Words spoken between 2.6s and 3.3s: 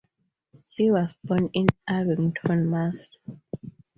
Mass.